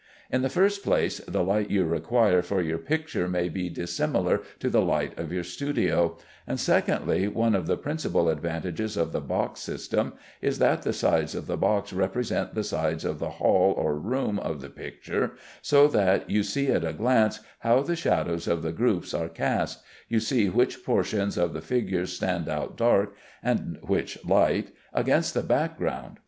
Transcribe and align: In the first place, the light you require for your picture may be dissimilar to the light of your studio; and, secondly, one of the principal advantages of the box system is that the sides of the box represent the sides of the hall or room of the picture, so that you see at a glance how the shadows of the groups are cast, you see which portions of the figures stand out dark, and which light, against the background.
In 0.31 0.41
the 0.41 0.49
first 0.49 0.83
place, 0.83 1.19
the 1.27 1.43
light 1.43 1.69
you 1.69 1.85
require 1.85 2.41
for 2.41 2.59
your 2.59 2.79
picture 2.79 3.27
may 3.29 3.49
be 3.49 3.69
dissimilar 3.69 4.41
to 4.57 4.67
the 4.67 4.81
light 4.81 5.15
of 5.15 5.31
your 5.31 5.43
studio; 5.43 6.17
and, 6.47 6.59
secondly, 6.59 7.27
one 7.27 7.53
of 7.53 7.67
the 7.67 7.77
principal 7.77 8.27
advantages 8.27 8.97
of 8.97 9.11
the 9.11 9.21
box 9.21 9.59
system 9.59 10.13
is 10.41 10.57
that 10.57 10.81
the 10.81 10.91
sides 10.91 11.35
of 11.35 11.45
the 11.45 11.55
box 11.55 11.93
represent 11.93 12.55
the 12.55 12.63
sides 12.63 13.05
of 13.05 13.19
the 13.19 13.29
hall 13.29 13.73
or 13.73 13.93
room 13.95 14.39
of 14.39 14.59
the 14.59 14.71
picture, 14.71 15.33
so 15.61 15.87
that 15.89 16.27
you 16.27 16.41
see 16.41 16.71
at 16.71 16.83
a 16.83 16.93
glance 16.93 17.39
how 17.59 17.83
the 17.83 17.95
shadows 17.95 18.47
of 18.47 18.63
the 18.63 18.71
groups 18.71 19.13
are 19.13 19.29
cast, 19.29 19.83
you 20.09 20.19
see 20.19 20.49
which 20.49 20.83
portions 20.83 21.37
of 21.37 21.53
the 21.53 21.61
figures 21.61 22.11
stand 22.11 22.49
out 22.49 22.75
dark, 22.75 23.15
and 23.43 23.77
which 23.83 24.17
light, 24.25 24.71
against 24.95 25.35
the 25.35 25.43
background. 25.43 26.17